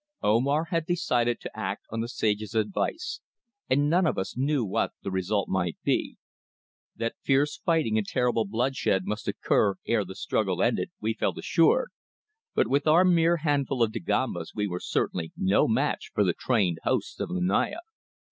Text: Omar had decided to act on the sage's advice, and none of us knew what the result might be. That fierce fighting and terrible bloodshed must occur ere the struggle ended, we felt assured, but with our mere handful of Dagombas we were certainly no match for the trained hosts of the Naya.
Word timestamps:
Omar 0.23 0.63
had 0.71 0.87
decided 0.87 1.39
to 1.39 1.55
act 1.55 1.85
on 1.91 1.99
the 2.01 2.07
sage's 2.07 2.55
advice, 2.55 3.19
and 3.69 3.87
none 3.87 4.07
of 4.07 4.17
us 4.17 4.35
knew 4.35 4.65
what 4.65 4.93
the 5.03 5.11
result 5.11 5.47
might 5.47 5.77
be. 5.83 6.17
That 6.95 7.13
fierce 7.21 7.57
fighting 7.57 7.99
and 7.99 8.07
terrible 8.07 8.45
bloodshed 8.45 9.03
must 9.05 9.27
occur 9.27 9.75
ere 9.85 10.03
the 10.03 10.15
struggle 10.15 10.63
ended, 10.63 10.89
we 10.99 11.13
felt 11.13 11.37
assured, 11.37 11.91
but 12.55 12.67
with 12.67 12.87
our 12.87 13.05
mere 13.05 13.37
handful 13.45 13.83
of 13.83 13.91
Dagombas 13.91 14.55
we 14.55 14.65
were 14.65 14.79
certainly 14.79 15.33
no 15.37 15.67
match 15.67 16.09
for 16.15 16.23
the 16.23 16.33
trained 16.33 16.79
hosts 16.83 17.19
of 17.19 17.29
the 17.29 17.39
Naya. 17.39 17.77